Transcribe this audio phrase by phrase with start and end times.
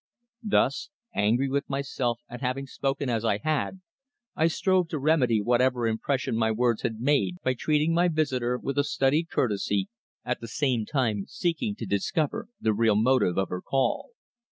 [0.41, 3.81] Thus, angry with myself at having spoken as I had,
[4.35, 8.79] I strove to remedy whatever impression my words had made by treating my visitor with
[8.79, 9.89] a studied courtesy,
[10.25, 14.13] at the same time seeking to discover the real motive of her call.